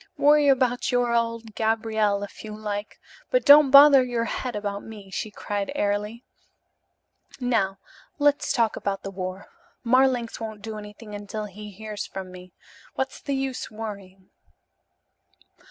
Worry 0.17 0.47
about 0.47 0.91
your 0.91 1.13
old 1.13 1.53
Gabriel, 1.53 2.23
if 2.23 2.43
you 2.43 2.57
like, 2.57 2.99
but 3.29 3.45
don't 3.45 3.69
bother 3.69 4.03
your 4.03 4.23
head 4.25 4.55
about 4.55 4.81
me," 4.83 5.11
she 5.11 5.29
cried 5.29 5.71
airily. 5.75 6.23
"Now 7.39 7.77
let's 8.17 8.51
talk 8.51 8.75
about 8.75 9.03
the 9.03 9.11
war. 9.11 9.49
Marlanx 9.83 10.39
won't 10.39 10.63
do 10.63 10.79
anything 10.79 11.13
until 11.13 11.45
he 11.45 11.69
hears 11.69 12.07
from 12.07 12.31
me. 12.31 12.51
What's 12.95 13.21
the 13.21 13.35
use 13.35 13.69
worrying?" 13.69 14.31